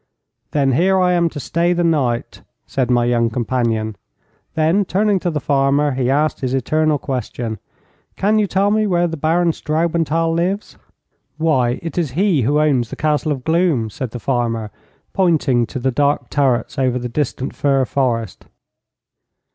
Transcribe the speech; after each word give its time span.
'Then 0.49 0.71
here 0.71 0.99
I 0.99 1.11
am 1.13 1.29
to 1.29 1.39
stay 1.39 1.73
the 1.73 1.83
night,' 1.83 2.41
said 2.65 2.89
my 2.89 3.05
young 3.05 3.29
companion. 3.29 3.95
Then, 4.55 4.83
turning 4.83 5.19
to 5.19 5.29
the 5.29 5.39
farmer, 5.39 5.91
he 5.91 6.09
asked 6.09 6.39
his 6.41 6.55
eternal 6.55 6.97
question, 6.97 7.59
'Can 8.15 8.39
you 8.39 8.47
tell 8.47 8.71
me 8.71 8.87
where 8.87 9.05
the 9.05 9.15
Baron 9.15 9.51
Straubenthal 9.51 10.33
lives?' 10.33 10.75
'Why, 11.37 11.77
it 11.83 11.99
is 11.99 12.13
he 12.17 12.41
who 12.41 12.59
owns 12.59 12.89
the 12.89 12.95
Castle 12.95 13.31
of 13.31 13.43
Gloom,' 13.43 13.91
said 13.91 14.09
the 14.09 14.19
farmer, 14.19 14.71
pointing 15.13 15.67
to 15.67 15.77
the 15.77 15.91
dark 15.91 16.31
turrets 16.31 16.79
over 16.79 16.97
the 16.97 17.07
distant 17.07 17.53
fir 17.55 17.85
forest. 17.85 18.47